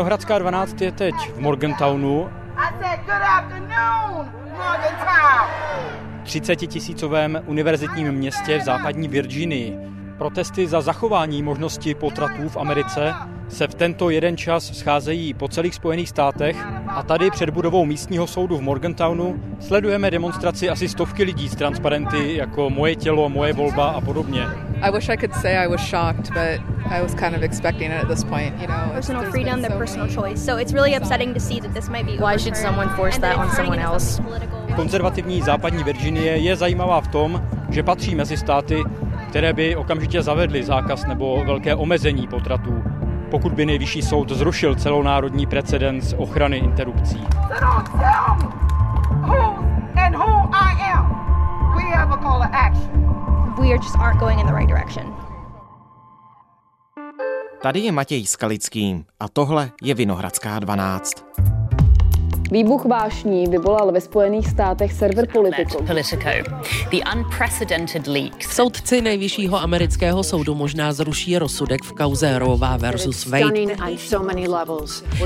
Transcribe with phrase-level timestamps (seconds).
[0.00, 2.28] Vinohradská 12 je teď v Morgantownu.
[6.22, 9.78] 30 tisícovém univerzitním městě v západní Virginii.
[10.18, 13.14] Protesty za zachování možnosti potratů v Americe
[13.48, 16.56] se v tento jeden čas scházejí po celých Spojených státech
[16.88, 22.36] a tady před budovou místního soudu v Morgantownu sledujeme demonstraci asi stovky lidí s transparenty
[22.36, 24.46] jako moje tělo, moje volba a podobně.
[24.82, 28.02] I wish I could say I was shocked, but I was kind of expecting it
[28.02, 28.90] at this point, you know.
[28.92, 30.44] Personal freedom, their personal choice.
[30.44, 33.36] So it's really upsetting to see that this might be Why should someone force that
[33.36, 34.22] on someone else?
[34.76, 38.82] Konzervativní západní Virginie je zajímavá v tom, že patří mezi státy,
[39.28, 42.82] které by okamžitě zavedly zákaz nebo velké omezení potratů
[43.30, 47.20] pokud by nejvyšší soud zrušil celonárodní precedens ochrany interrupcí.
[57.62, 61.24] Tady je Matěj Skalický a tohle je Vinohradská 12.
[62.50, 65.78] Výbuch vášní vyvolal ve Spojených státech server Politico.
[66.90, 68.54] The unprecedented leaks.
[68.54, 73.76] Soudci nejvyššího amerického soudu možná zruší rozsudek v kauze Roe versus Wade.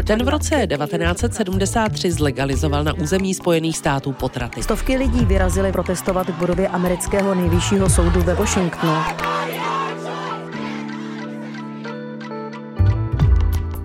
[0.06, 4.62] Ten v roce 1973 zlegalizoval na území Spojených států potraty.
[4.62, 8.92] Stovky lidí vyrazili protestovat k budově amerického nejvyššího soudu ve Washingtonu.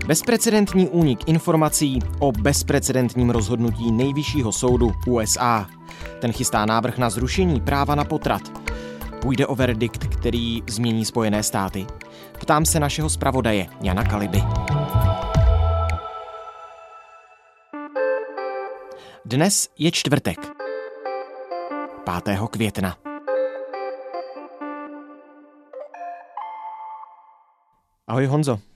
[0.10, 5.68] Bezprecedentní únik informací o bezprecedentním rozhodnutí Nejvyššího soudu USA.
[6.22, 8.42] Ten chystá návrh na zrušení práva na potrat.
[9.22, 11.88] Půjde o verdikt, který změní Spojené státy.
[12.42, 14.44] Ptám se našeho zpravodaje Jana Kaliby.
[19.26, 20.40] Dnes je čtvrtek.
[22.26, 22.40] 5.
[22.52, 22.98] května.
[28.08, 28.69] Ahoj Honzo.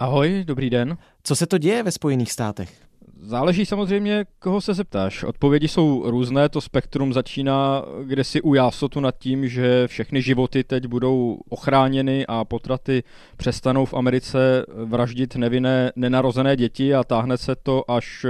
[0.00, 0.96] Ahoj, dobrý den.
[1.22, 2.88] Co se to děje ve Spojených státech?
[3.20, 5.22] Záleží samozřejmě, koho se zeptáš.
[5.22, 10.64] Odpovědi jsou různé, to spektrum začíná kde si u jásotu nad tím, že všechny životy
[10.64, 13.02] teď budou ochráněny a potraty
[13.36, 18.26] přestanou v Americe vraždit nevinné nenarozené děti a táhne se to až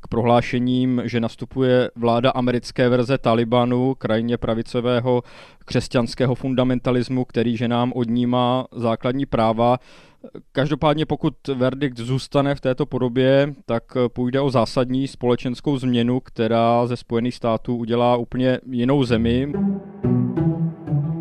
[0.00, 5.22] k prohlášením, že nastupuje vláda americké verze Talibanu, krajně pravicového
[5.70, 9.78] křesťanského fundamentalismu, který ženám odnímá základní práva.
[10.52, 13.82] Každopádně pokud verdikt zůstane v této podobě, tak
[14.12, 19.52] půjde o zásadní společenskou změnu, která ze Spojených států udělá úplně jinou zemi.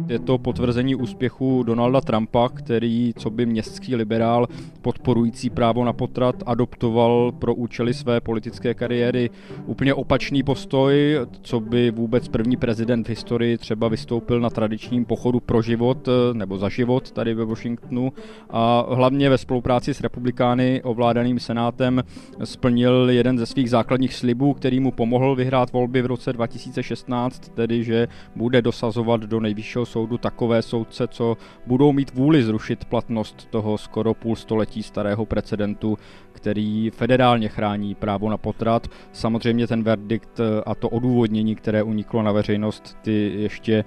[0.09, 4.47] Je to potvrzení úspěchu Donalda Trumpa, který, co by městský liberál
[4.81, 9.29] podporující právo na potrat, adoptoval pro účely své politické kariéry.
[9.65, 15.39] Úplně opačný postoj, co by vůbec první prezident v historii třeba vystoupil na tradičním pochodu
[15.39, 18.13] pro život nebo za život tady ve Washingtonu.
[18.49, 22.03] A hlavně ve spolupráci s republikány ovládaným senátem
[22.43, 27.83] splnil jeden ze svých základních slibů, který mu pomohl vyhrát volby v roce 2016, tedy
[27.83, 33.47] že bude dosazovat do nejvyššího soudu soudu takové soudce, co budou mít vůli zrušit platnost
[33.49, 35.97] toho skoro půl století starého precedentu,
[36.31, 38.87] který federálně chrání právo na potrat.
[39.11, 43.85] Samozřejmě ten verdikt a to odůvodnění, které uniklo na veřejnost, ty ještě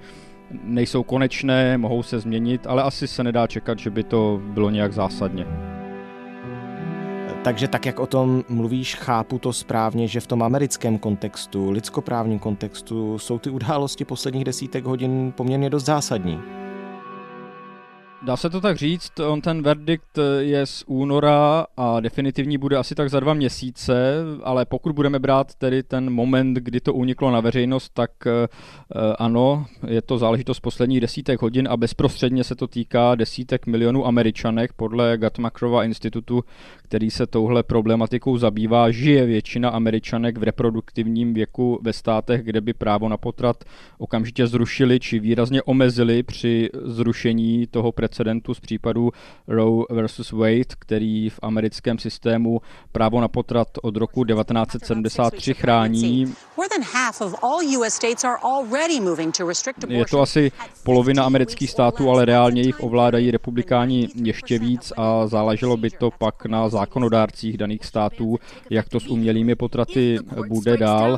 [0.63, 4.93] nejsou konečné, mohou se změnit, ale asi se nedá čekat, že by to bylo nějak
[4.93, 5.45] zásadně.
[7.43, 12.39] Takže tak, jak o tom mluvíš, chápu to správně, že v tom americkém kontextu, lidskoprávním
[12.39, 16.39] kontextu jsou ty události posledních desítek hodin poměrně dost zásadní.
[18.25, 22.95] Dá se to tak říct, on ten verdikt je z února a definitivní bude asi
[22.95, 27.39] tak za dva měsíce, ale pokud budeme brát tedy ten moment, kdy to uniklo na
[27.39, 28.47] veřejnost, tak eh,
[29.19, 34.73] ano, je to záležitost posledních desítek hodin a bezprostředně se to týká desítek milionů američanek
[34.73, 36.43] podle Gatmakrova institutu,
[36.83, 38.91] který se touhle problematikou zabývá.
[38.91, 43.63] Žije většina američanek v reproduktivním věku ve státech, kde by právo na potrat
[43.97, 49.11] okamžitě zrušili či výrazně omezili při zrušení toho precedentu z případu
[49.47, 52.61] Roe versus Wade, který v americkém systému
[52.91, 56.33] právo na potrat od roku 1973 chrání.
[59.89, 60.51] Je to asi
[60.83, 66.45] polovina amerických států, ale reálně jich ovládají republikáni ještě víc a záleželo by to pak
[66.45, 68.37] na zákonodárcích daných států,
[68.69, 71.17] jak to s umělými potraty bude dál.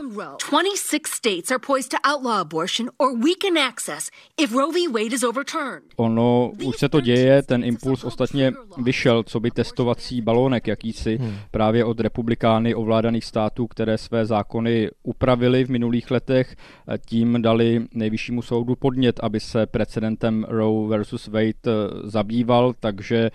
[5.96, 11.38] Ono už se to děje, ten impuls ostatně vyšel, co by testovací balónek jakýsi hmm.
[11.52, 16.56] právě od republikány ovládaných států, které své zákony upravují napravili v minulých letech,
[17.06, 21.66] tím dali nejvyššímu soudu podnět, aby se precedentem Roe versus Wade
[22.04, 23.32] zabýval, takže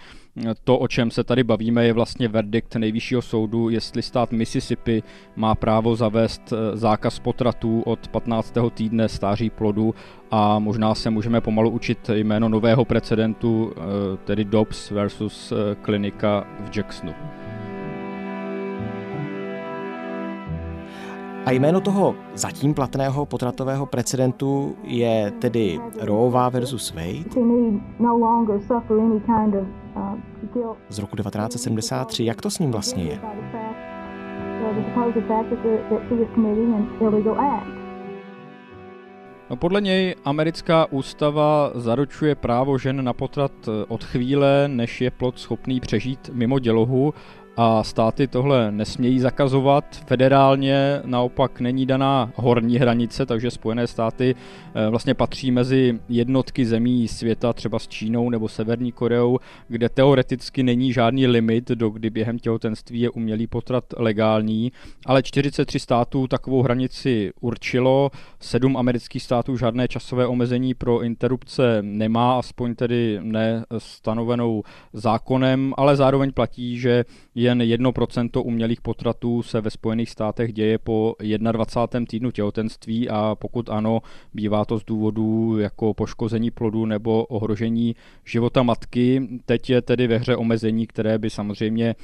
[0.64, 5.02] to, o čem se tady bavíme, je vlastně verdikt nejvyššího soudu, jestli stát Mississippi
[5.36, 8.54] má právo zavést eh, zákaz potratů od 15.
[8.74, 9.94] týdne stáří plodu
[10.30, 13.80] a možná se můžeme pomalu učit jméno nového precedentu, eh,
[14.24, 17.14] tedy Dobbs versus eh, klinika v Jacksonu.
[21.50, 27.24] A jméno toho zatím platného potratového precedentu je tedy Roe versus Wade
[30.88, 32.24] z roku 1973.
[32.24, 33.20] Jak to s ním vlastně je?
[39.50, 43.52] No podle něj americká ústava zaručuje právo žen na potrat
[43.88, 47.14] od chvíle, než je plod schopný přežít mimo dělohu
[47.62, 49.84] a státy tohle nesmějí zakazovat.
[50.06, 54.34] Federálně naopak není daná horní hranice, takže Spojené státy
[54.74, 60.62] eh, vlastně patří mezi jednotky zemí světa, třeba s Čínou nebo Severní Koreou, kde teoreticky
[60.62, 64.72] není žádný limit, do kdy během těhotenství je umělý potrat legální,
[65.06, 72.38] ale 43 států takovou hranici určilo, sedm amerických států žádné časové omezení pro interrupce nemá,
[72.38, 74.62] aspoň tedy ne stanovenou
[74.92, 77.04] zákonem, ale zároveň platí, že
[77.50, 81.14] jen 1% umělých potratů se ve Spojených státech děje po
[81.52, 82.06] 21.
[82.06, 84.00] týdnu těhotenství a pokud ano,
[84.34, 89.28] bývá to z důvodů jako poškození plodu nebo ohrožení života matky.
[89.46, 91.94] Teď je tedy ve hře omezení, které by samozřejmě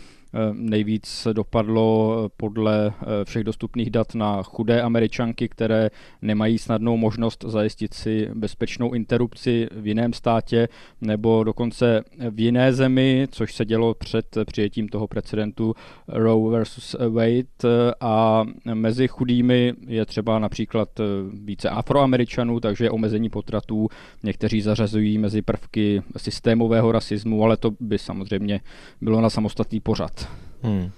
[0.53, 5.91] nejvíc dopadlo eh, podle eh, všech dostupných dat na chudé američanky, které
[6.23, 10.69] nemají snadnou možnost zajistit si bezpečnou interrupci v jiném státě
[11.01, 15.75] nebo dokonce v jiné zemi, což se dělo před přijetím toho precedentu
[16.09, 18.45] Roe versus Wade a
[18.75, 20.89] mezi chudými je třeba například
[21.45, 23.89] více afroameričanů, takže omezení potratů
[24.23, 28.61] někteří zařazují mezi prvky systémového rasismu, ale to by samozřejmě
[29.01, 30.26] bylo na samostatný pořad.
[30.63, 30.91] Hmm.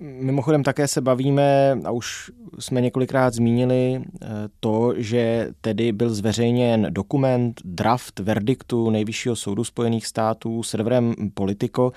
[0.00, 4.26] Mimochodem také se bavíme, a už jsme několikrát zmínili, eh,
[4.60, 11.92] to, že tedy byl zveřejněn dokument, draft verdiktu Nejvyššího soudu Spojených států serverem Politico.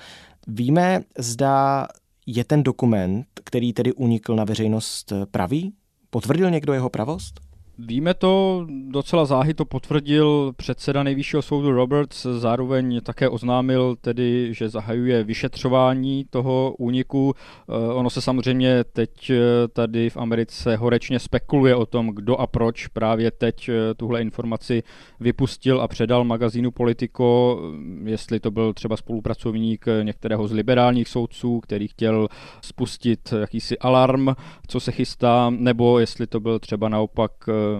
[0.46, 1.88] Víme, zda
[2.26, 5.72] je ten dokument, který tedy unikl na veřejnost, pravý?
[6.10, 7.51] Potvrdil někdo jeho pravost?
[7.78, 14.68] Víme to, docela záhy to potvrdil předseda nejvyššího soudu Roberts, zároveň také oznámil tedy, že
[14.68, 17.34] zahajuje vyšetřování toho úniku.
[17.34, 19.38] Eh, ono se samozřejmě teď eh,
[19.68, 24.82] tady v Americe horečně spekuluje o tom, kdo a proč právě teď eh, tuhle informaci
[25.20, 27.60] vypustil a předal magazínu Politico,
[28.04, 32.28] jestli to byl třeba spolupracovník některého z liberálních soudců, který chtěl
[32.60, 34.28] spustit jakýsi alarm,
[34.66, 37.32] co se chystá, nebo jestli to byl třeba naopak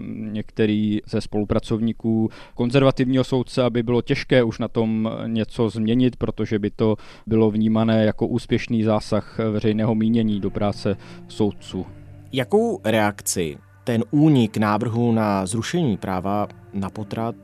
[0.08, 6.70] některý ze spolupracovníků konzervativního soudce, aby bylo těžké už na tom něco změnit, protože by
[6.70, 6.96] to
[7.26, 10.96] bylo vnímané jako úspěšný zásah veřejného mínění do práce
[11.28, 11.86] soudců.
[12.32, 17.34] Jakou reakci ten únik návrhu na zrušení práva na potrat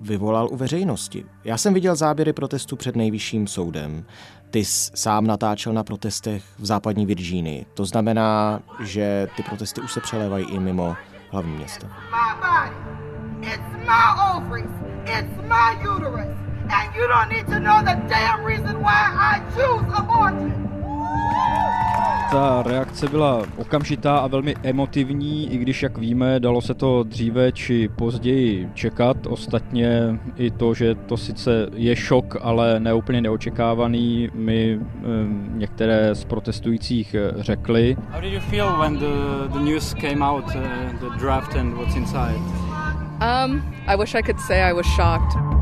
[0.00, 1.24] vyvolal u veřejnosti.
[1.44, 4.04] Já jsem viděl záběry protestu před nejvyšším soudem.
[4.50, 7.66] Ty jsi sám natáčel na protestech v západní Virgínii.
[7.74, 10.94] To znamená, že ty protesty už se přelévají i mimo
[11.34, 11.86] hlavní město.
[16.66, 20.73] And you don't need to know the damn reason why I choose abortion.
[22.30, 27.52] Ta reakce byla okamžitá a velmi emotivní, i když, jak víme, dalo se to dříve
[27.52, 29.26] či později čekat.
[29.26, 36.24] Ostatně i to, že to sice je šok, ale neúplně neočekávaný, mi um, některé z
[36.24, 37.96] protestujících eh, řekli.
[38.10, 40.62] How did you feel when the, the news came out, uh,
[41.00, 42.38] the draft and what's inside?
[43.20, 45.53] Um, I wish I could say I was shocked.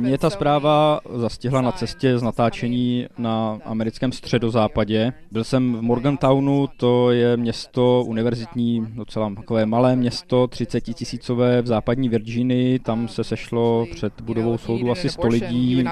[0.00, 5.12] Mě ta zpráva zastihla na cestě z natáčení na americkém středozápadě.
[5.30, 11.66] Byl jsem v Morgantownu, to je město univerzitní, docela takové malé město, 30 tisícové v
[11.66, 12.78] západní Virginii.
[12.78, 15.84] Tam se sešlo před budovou soudu asi 100 lidí.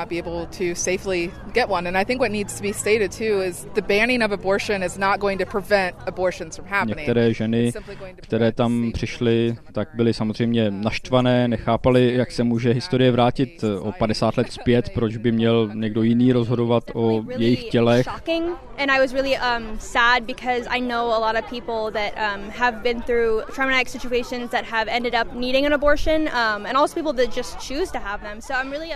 [6.85, 7.73] Některé ženy,
[8.17, 13.93] které tam přišly, tak byly samozřejmě naštvané lidé nechápali, jak se může historie vrátit o
[13.93, 18.07] 50 let zpět, proč by měl někdo jiný rozhodovat o jejich tělech.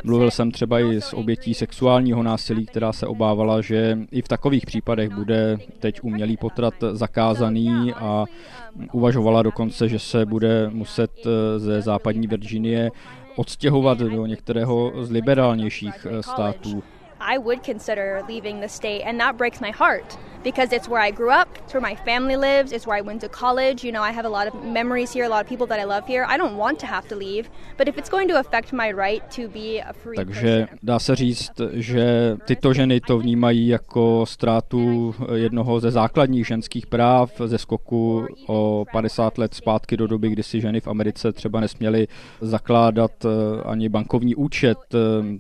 [0.05, 4.67] Mluvil jsem třeba i s obětí sexuálního násilí, která se obávala, že i v takových
[4.67, 8.25] případech bude teď umělý potrat zakázaný a
[8.93, 12.91] uvažovala dokonce, že se bude muset eh, ze západní Virginie
[13.37, 16.83] odstěhovat do některého z liberálnějších eh, států.
[17.23, 21.11] I would consider leaving the state, and that breaks my heart because it's where I
[21.11, 23.85] grew up, it's where my family lives, it's where I went to college.
[23.85, 25.85] You know, I have a lot of memories here, a lot of people that I
[25.85, 26.25] love here.
[26.29, 27.49] I don't want to have to leave,
[27.79, 31.17] but if it's going to affect my right to be a free Takže dá se
[31.17, 38.27] říct, že tyto ženy to vnímají jako ztrátu jednoho ze základních ženských práv ze skoku
[38.47, 42.09] o 50 let zpátky do doby, kdy si ženy v Americe třeba nesměly
[42.41, 43.29] zakládat eh,
[43.65, 44.79] ani bankovní účet.
[44.95, 44.99] Eh,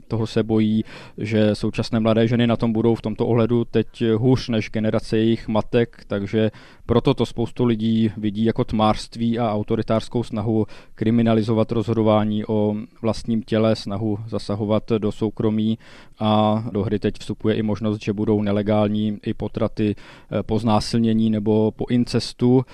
[0.08, 0.84] toho se bojí,
[1.18, 5.48] že současné mladé ženy na tom budou v tomto ohledu teď hůř než generace jejich
[5.48, 6.50] matek, takže
[6.92, 13.76] proto to spoustu lidí vidí jako tmářství a autoritářskou snahu kriminalizovat rozhodování o vlastním těle,
[13.76, 15.78] snahu zasahovat do soukromí
[16.18, 21.30] a do hry teď vstupuje i možnost, že budou nelegální i potraty eh, po znásilnění
[21.30, 22.64] nebo po incestu.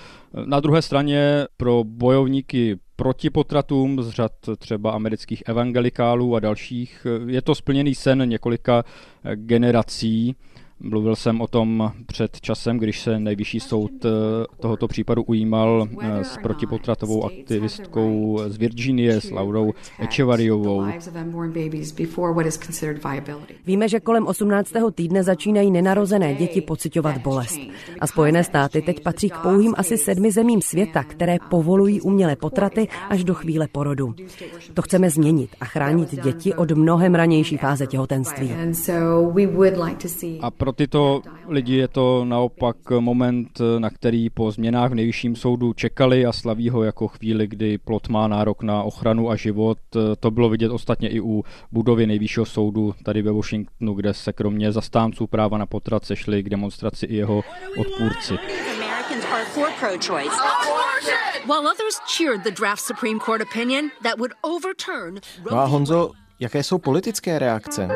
[0.45, 7.31] Na druhé straně pro bojovníky proti potratům z řad třeba amerických evangelikálů a dalších eh,
[7.31, 8.83] je to splněný sen několika
[9.23, 10.35] eh, generací.
[10.81, 14.09] Mluvil jsem o tom před časem, když se nejvyšší soud eh,
[14.59, 20.85] tohoto případu ujímal eh, s protipotratovou aktivistkou z Virginie, s Laurou Echevariovou.
[23.65, 24.71] Víme, že kolem 18.
[24.95, 27.59] týdne začínají nenarozené děti pocitovat bolest.
[27.99, 32.87] A Spojené státy teď patří k pouhým asi sedmi zemím světa, které povolují umělé potraty
[33.09, 34.15] až do chvíle porodu.
[34.73, 38.51] To chceme změnit a chránit děti od mnohem ranější fáze těhotenství.
[40.41, 45.73] A pro tyto lidi je to naopak moment, na který po změnách v nejvyšším soudu
[45.73, 49.77] čekali a slaví ho jako chvíli, kdy plot má nárok na ochranu a život.
[50.19, 54.71] To bylo vidět ostatně i u budovy nejvyššího soudu tady ve Washingtonu, kde se kromě
[54.71, 57.43] zastánců práva na potrat sešli k demonstraci i jeho
[57.77, 58.33] odpůrci.
[65.51, 67.89] No a Honzo, jaké jsou politické reakce?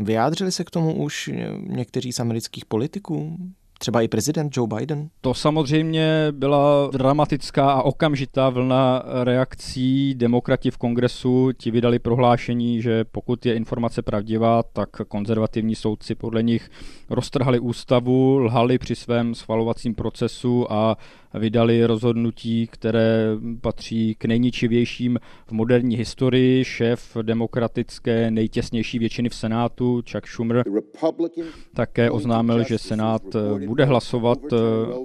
[0.00, 1.30] Vyjádřili se k tomu už
[1.66, 3.36] někteří z amerických politiků?
[3.78, 5.08] Třeba i prezident Joe Biden?
[5.20, 10.14] To samozřejmě byla dramatická a okamžitá vlna reakcí.
[10.14, 16.42] Demokrati v kongresu ti vydali prohlášení, že pokud je informace pravdivá, tak konzervativní soudci podle
[16.42, 16.70] nich
[17.10, 20.96] roztrhali ústavu, lhali při svém schvalovacím procesu a
[21.34, 23.26] vydali rozhodnutí, které
[23.60, 26.64] patří k nejničivějším v moderní historii.
[26.64, 30.64] Šéf demokratické nejtěsnější většiny v Senátu, Chuck Schumer,
[31.74, 33.22] také oznámil, že Senát
[33.66, 34.56] bude hlasovat eh,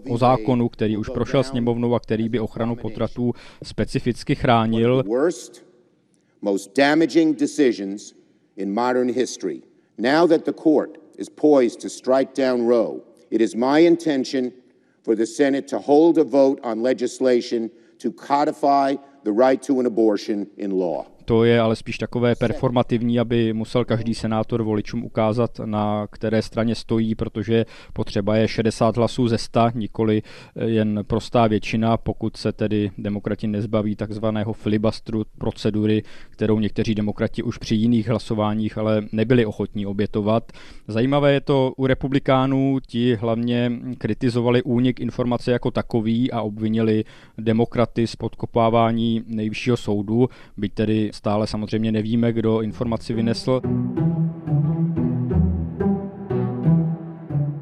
[0.09, 5.03] o zákonu, který už prošel sněmovnou a který by ochranu potratů specificky chránil.
[6.41, 8.13] Most damaging decisions
[8.57, 9.61] in modern history.
[9.97, 14.51] Now that the court is poised to strike down Roe, it is my intention
[15.05, 17.69] for the Senate to hold a vote on legislation
[17.99, 21.05] to codify the right to an abortion in law.
[21.25, 26.75] To je ale spíš takové performativní, aby musel každý senátor voličům ukázat, na které straně
[26.75, 30.21] stojí, protože potřeba je 60 hlasů ze 100, nikoli
[30.65, 37.57] jen prostá většina, pokud se tedy demokrati nezbaví takzvaného filibastru procedury, kterou někteří demokrati už
[37.57, 40.51] při jiných hlasováních ale nebyli ochotní obětovat.
[40.87, 47.03] Zajímavé je to u republikánů, ti hlavně kritizovali únik informace jako takový a obvinili
[47.37, 53.61] demokraty z podkopávání nejvyššího soudu, byť tedy Stále samozřejmě nevíme, kdo informaci vynesl.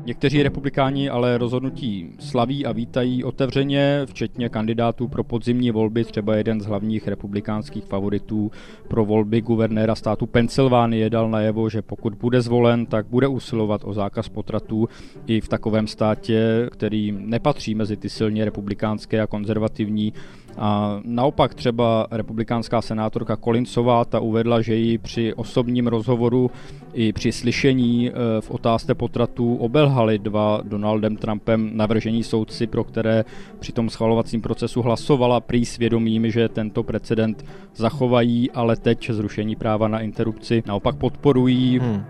[0.06, 6.62] Někteří republikáni ale rozhodnutí slaví a vítají otevřeně, včetně kandidátů pro podzimní volby, třeba jeden
[6.62, 8.52] z hlavních republikánských favoritů
[8.88, 13.94] pro volby guvernéra státu Pensylvánie dal najevo, že pokud bude zvolen, tak bude usilovat o
[13.94, 14.90] zákaz potratů
[15.28, 20.14] i v takovém státě, který nepatří mezi ty silně republikánské a konzervativní
[20.58, 26.52] a naopak třeba republikánská senátorka Collinsová ta uvedla, že ji při osobním rozhovoru
[26.94, 33.26] i při slyšení e, v otázce potratu obelhali dva Donaldem Trumpem navržení soudci, pro které
[33.60, 37.46] při tom schvalovacím procesu hlasovala prý svědomím, že tento precedent
[37.76, 41.80] zachovají, ale teď zrušení práva na interrupci naopak podporují.
[41.80, 42.06] Hmm.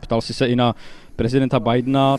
[0.00, 0.74] Ptal si se i na
[1.16, 2.16] prezidenta Bidena.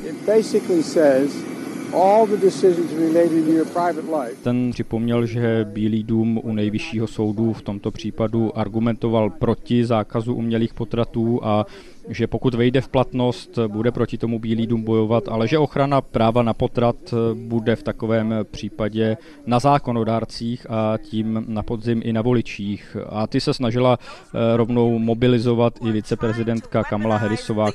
[4.44, 10.74] Ten připomněl, že Bílý dům u nejvyššího soudu v tomto případu argumentoval proti zákazu umělých
[10.74, 11.66] potratů a
[12.08, 16.44] že pokud vejde v platnost, bude proti tomu Bílý dům bojovat, ale že ochrana práva
[16.44, 16.96] na potrat
[17.34, 22.98] bude v takovém případě na zákonodárcích a tím na podzim i na voličích.
[23.10, 27.70] A ty se snažila eh, rovnou mobilizovat i viceprezidentka Kamala Harrisová,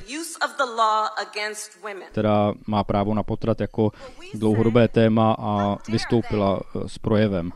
[2.11, 3.93] která má právo na potrat jako
[4.35, 7.53] dlouhodobé téma a vystoupila eh, s projevem.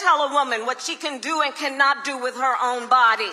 [0.00, 3.30] tell a woman what she can do and cannot do with her own body.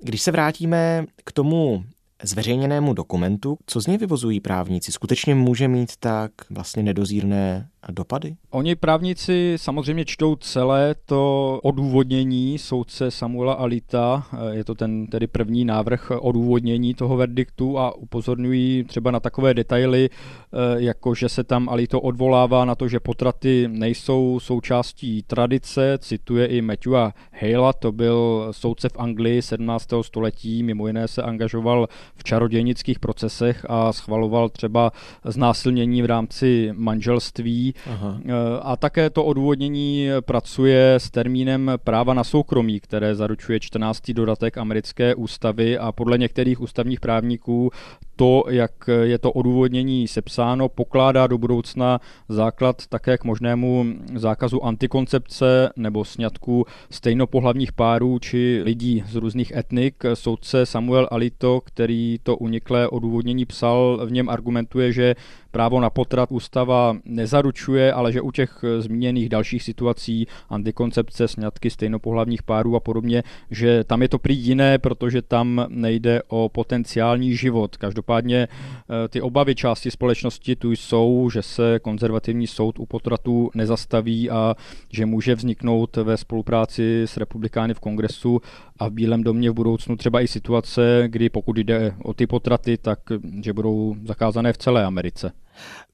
[0.00, 1.84] Když se vrátíme k tomu
[2.22, 4.92] zveřejněnému dokumentu, co z něj vyvozují právníci?
[4.92, 8.36] Skutečně může mít tak vlastně nedozírné dopady?
[8.50, 15.64] Oni právníci samozřejmě čtou celé to odůvodnění soudce Samuela Alita, je to ten tedy první
[15.64, 21.68] návrh odůvodnění toho verdiktu a upozorňují třeba na takové detaily, eh, jako že se tam
[21.68, 28.48] Alito odvolává na to, že potraty nejsou součástí tradice, cituje i Matthewa Halea, to byl
[28.50, 30.02] soudce v Anglii 17.
[30.02, 34.92] století, mimo jiné se angažoval v čarodějnických procesech a schvaloval třeba
[35.24, 38.20] znásilnění v rámci manželství Aha.
[38.24, 44.12] Eh, a také to odůvodnění pracuje s termínem práva na soukromí, které zaručuje 14.
[44.12, 47.70] dodatek americké ústavy a podle některých ústavních právníků
[48.16, 55.70] to, jak je to odůvodnění sepsáno, pokládá do budoucna základ také k možnému zákazu antikoncepce
[55.76, 60.04] nebo sňatku stejnopohlavních párů či lidí z různých etnik.
[60.14, 65.14] Soudce Samuel Alito, který to uniklé odůvodnění psal, v něm argumentuje, že
[65.56, 72.42] právo na potrat ústava nezaručuje, ale že u těch zmíněných dalších situací, antikoncepce, sňatky stejnopohlavních
[72.42, 77.76] párů a podobně, že tam je to prý jiné, protože tam nejde o potenciální život.
[77.76, 84.30] Každopádně eh, ty obavy části společnosti tu jsou, že se konzervativní soud u potratu nezastaví
[84.30, 84.54] a
[84.92, 88.40] že může vzniknout ve spolupráci s republikány v kongresu
[88.78, 92.76] a v Bílém domě v budoucnu třeba i situace, kdy pokud jde o ty potraty,
[92.76, 92.98] tak
[93.42, 95.32] že budou zakázané v celé Americe.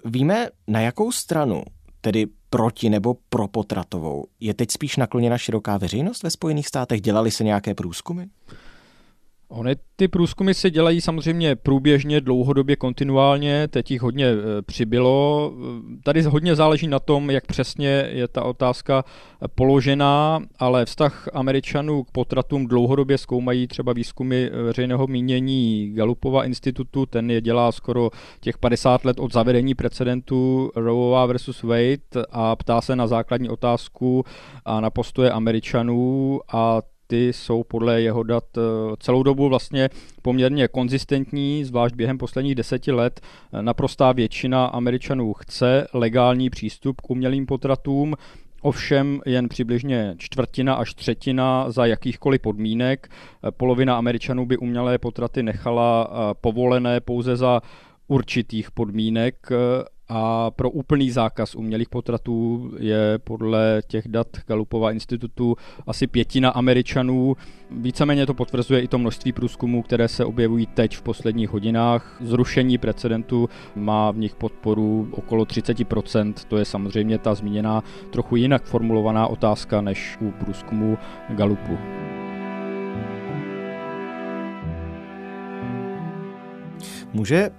[0.04, 1.62] Víme, na jakou stranu,
[2.00, 7.00] tedy proti nebo pro potratovou, je teď spíš nakloněna široká veřejnost ve Spojených státech?
[7.00, 8.25] Dělali se nějaké průzkumy?
[9.54, 15.52] Ony ty průzkumy se dělají samozřejmě průběžně, dlouhodobě, kontinuálně, teď jich hodně e, přibylo.
[16.04, 19.04] Tady hodně záleží na tom, jak přesně je ta otázka
[19.54, 27.30] položená, ale vztah Američanů k potratům dlouhodobě zkoumají třeba výzkumy veřejného mínění Galupova institutu, ten
[27.30, 28.10] je dělá skoro
[28.41, 34.25] těch 50 let od zavedení precedentu Roe versus Wade a ptá se na základní otázku
[34.65, 36.82] a na postoje Američanů a
[37.13, 38.61] ty jsou podle jeho dat eh,
[39.01, 39.91] celou dobu vlastně
[40.23, 43.21] poměrně konzistentní, zvlášť během posledních deseti let.
[43.61, 48.15] Naprostá většina Američanů chce legální přístup k umělým potratům,
[48.65, 53.09] Ovšem jen přibližně čtvrtina až třetina za jakýchkoliv podmínek.
[53.51, 57.61] Polovina Američanů by umělé potraty nechala eh, povolené pouze za
[58.09, 59.49] určitých podmínek
[60.15, 67.37] a pro úplný zákaz umělých potratů je podle těch dat Galupova institutu asi pětina Američanů.
[67.71, 72.17] Víceméně to potvrzuje i to množství průzkumů, které se objevují teď v posledních hodinách.
[72.21, 76.35] Zrušení precedentu má v nich podporu okolo 30%.
[76.49, 80.99] To je samozřejmě ta zmíněná trochu jinak formulovaná otázka než u průzkumu
[81.29, 81.79] Galupu.
[87.13, 87.51] Může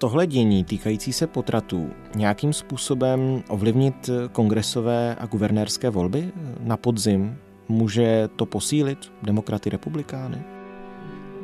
[0.00, 7.36] tohle dění týkající se potratů nějakým způsobem ovlivnit kongresové a guvernérské volby na podzim?
[7.68, 10.42] Může to posílit demokraty republikány?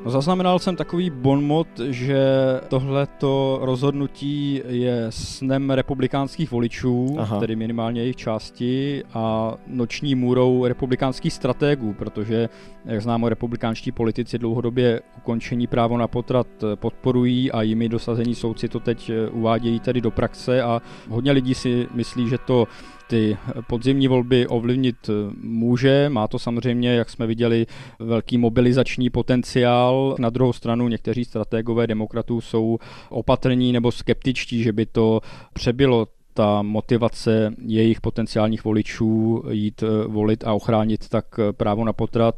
[0.06, 2.20] No, zaznamenal jsem takový bonmot, že
[2.68, 7.40] tohleto rozhodnutí je snem republikánských voličů, Aha.
[7.40, 12.48] tedy minimálně jejich části, a noční můrou republikánských strategů, protože,
[12.84, 18.80] jak známo, republikánští politici dlouhodobě ukončení právo na potrat podporují a jimi dosazení soudci to
[18.80, 22.68] teď uvádějí tedy do praxe a hodně lidí si myslí, že to
[23.08, 23.36] ty
[23.68, 25.10] podzimní volby ovlivnit
[25.42, 26.08] může.
[26.08, 27.66] Má to samozřejmě, jak jsme viděli,
[27.98, 30.16] velký mobilizační potenciál.
[30.18, 35.20] Na druhou stranu někteří strategové demokratů jsou opatrní nebo skeptičtí, že by to
[35.52, 41.92] přebylo ta motivace jejich potenciálních voličů jít eh, volit a ochránit tak eh, právo na
[41.92, 42.34] potrat,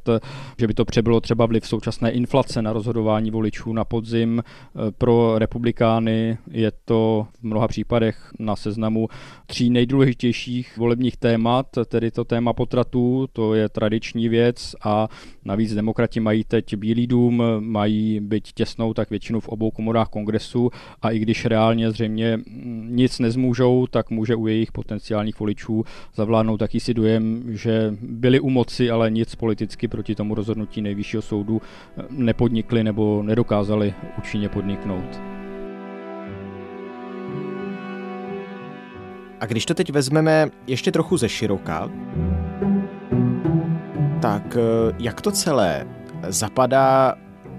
[0.58, 4.42] že by to přebylo třeba vliv současné inflace na rozhodování voličů na podzim.
[4.98, 9.08] Pro republikány je to v mnoha případech na seznamu
[9.46, 15.08] tří nejdůležitějších volebních témat, tedy to téma potratů, to je tradiční věc a
[15.44, 20.70] navíc demokrati mají teď Bílý dům, mají být těsnou tak většinu v obou komorách kongresu
[21.02, 22.38] a i když reálně zřejmě
[22.84, 28.50] nic nezmůžou, tak může u jejich potenciálních voličů zavládnout taky si dojem, že byli u
[28.50, 31.62] moci, ale nic politicky proti tomu rozhodnutí nejvyššího soudu
[32.10, 35.20] nepodnikli nebo nedokázali účinně podniknout.
[39.40, 41.90] A když to teď vezmeme ještě trochu ze široka,
[44.22, 45.86] tak eh, jak to celé
[46.28, 47.14] zapadá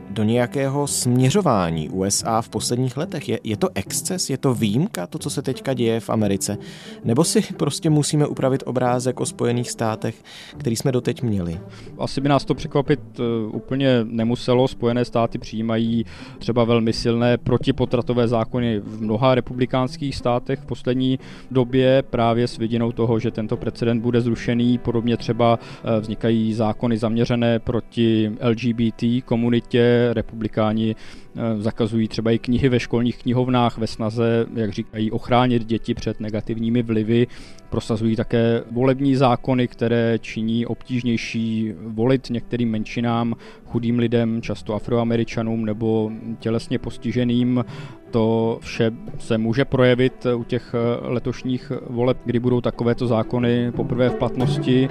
[0.10, 3.30] do nějakého směřování USA v posledních letech?
[3.30, 6.58] Je, je to exces, je to výjimka, to, co se teďka děje v Americe?
[7.04, 10.16] Nebo si prostě musíme upravit obrázek o Spojených státech,
[10.58, 11.60] který jsme doteď měli?
[11.98, 14.68] Asi by nás to překvapit eh, úplně nemuselo.
[14.68, 16.06] Spojené státy přijímají
[16.40, 21.20] třeba velmi silné protipotratové zákony v mnoha republikánských státech v poslední
[21.52, 24.78] době právě s vidinou toho, že tento precedent bude zrušený.
[24.78, 32.70] Podobně třeba eh, vznikají zákony zaměřené proti LGBT komunitě, republikáni eh, zakazují třeba i knihy
[32.70, 37.28] ve školních knihovnách ve snaze, jak říkají, ochránit děti před negativními vlivy.
[37.70, 43.36] Prosazují také volební zákony, které činí obtížnější volit některým menšinám,
[43.66, 47.66] chudým lidem, často afroameričanům nebo tělesně postiženým.
[48.12, 54.16] To vše se může projevit u těch letošních voleb, kdy budou takovéto zákony poprvé v
[54.16, 54.90] platnosti.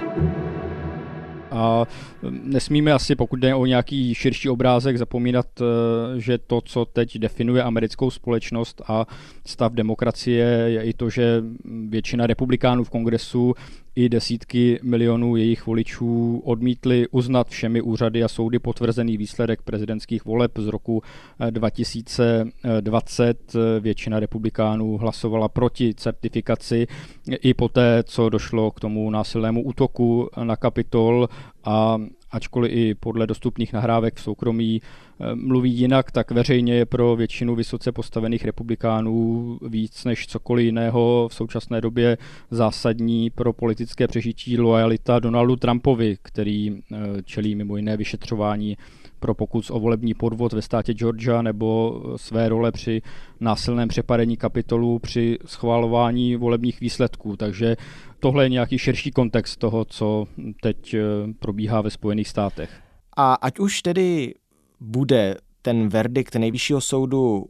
[1.51, 1.85] A
[2.29, 7.63] nesmíme asi, pokud jde o nějaký širší obrázek, zapomínat, eh, že to, co teď definuje
[7.63, 9.05] americkou společnost a
[9.45, 11.43] stav demokracie, je i to, že
[11.89, 13.53] většina republikánů v kongresu
[13.95, 20.51] i desítky milionů jejich voličů odmítli uznat všemi úřady a soudy potvrzený výsledek prezidentských voleb
[20.57, 21.03] z roku
[21.49, 23.55] 2020.
[23.55, 26.87] Eh, Většina republikánů hlasovala proti certifikaci
[27.29, 31.29] i poté, co došlo k tomu násilnému útoku na Kapitol
[31.63, 31.97] a
[32.31, 37.55] ačkoliv i podle dostupných nahrávek v soukromí eh, mluví jinak, tak veřejně je pro většinu
[37.55, 42.17] vysoce postavených republikánů víc než cokoliv jiného v současné době
[42.51, 48.77] zásadní pro politické přežití lojalita Donaldu Trumpovi, který eh, čelí mimo jiné vyšetřování
[49.19, 53.01] pro pokus o volební podvod ve státě Georgia nebo své role při
[53.39, 57.37] násilném přepadení kapitolu při schvalování volebních výsledků.
[57.37, 57.75] Takže
[58.19, 60.27] tohle je nějaký širší kontext toho, co
[60.61, 60.99] teď eh,
[61.39, 62.69] probíhá ve Spojených státech.
[63.17, 64.33] A ať už tedy
[64.79, 67.45] bude ten verdikt nejvyššího soudu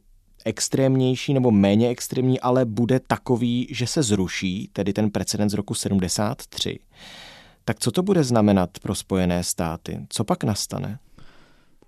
[0.46, 5.74] extrémnější nebo méně extrémní, ale bude takový, že se zruší, tedy ten precedent z roku
[5.74, 6.80] 73.
[7.66, 10.00] Tak co to bude znamenat pro Spojené státy?
[10.10, 11.00] Co pak nastane?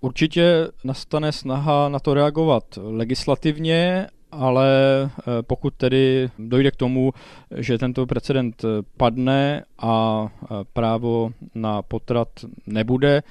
[0.04, 4.68] Určitě nastane snaha na to reagovat legislativně, ale
[5.04, 7.12] eh, pokud tedy dojde k tomu,
[7.56, 8.62] že tento precedent
[8.96, 12.28] padne a eh, právo na potrat
[12.66, 13.22] nebude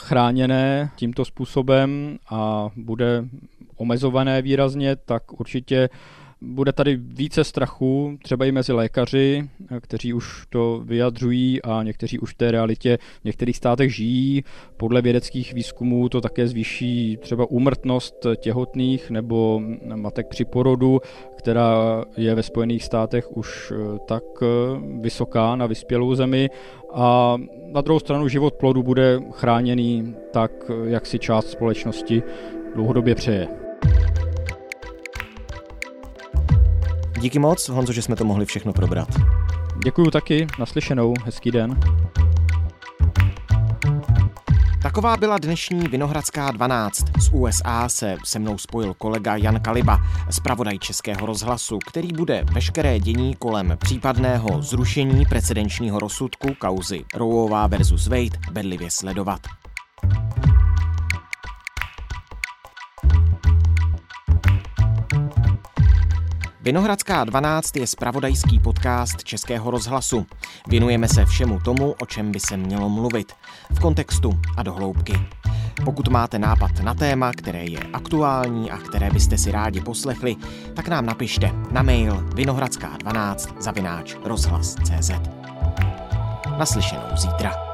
[0.00, 3.24] chráněné tímto způsobem a bude
[3.76, 5.88] omezované výrazně, tak určitě
[6.42, 9.48] bude tady více strachu, třeba i mezi lékaři,
[9.80, 14.44] kteří už to vyjadřují a někteří už v té realitě v některých státech žijí.
[14.76, 19.62] Podle vědeckých výzkumů to také zvýší třeba úmrtnost těhotných nebo
[19.94, 21.00] matek při porodu,
[21.38, 24.46] která je ve Spojených státech už eh, tak eh,
[25.00, 26.50] vysoká na vyspělou zemi
[26.92, 27.36] a
[27.72, 32.22] na druhou stranu život plodu bude chráněný tak, eh, jak si část společnosti
[32.74, 33.69] dlouhodobě přeje.
[37.20, 39.08] Díky moc, Honzo, že jsme to mohli všechno probrat.
[39.84, 41.80] Děkuju taky, naslyšenou, hezký den.
[44.82, 47.04] Taková byla dnešní Vinohradská 12.
[47.18, 49.98] Z USA se se mnou spojil kolega Jan Kaliba,
[50.30, 58.06] zpravodaj Českého rozhlasu, který bude veškeré dění kolem případného zrušení precedenčního rozsudku kauzy Rowová versus
[58.06, 59.40] Wade bedlivě sledovat.
[66.62, 70.26] Vinohradská 12 je spravodajský podcast Českého rozhlasu.
[70.68, 73.32] Věnujeme se všemu tomu, o čem by se mělo mluvit.
[73.70, 75.12] V kontextu a do hloubky.
[75.84, 80.36] Pokud máte nápad na téma, které je aktuální a které byste si rádi poslechli,
[80.74, 85.10] tak nám napište na mail vinohradská12 zavináč rozhlas.cz
[86.58, 87.69] Naslyšenou zítra.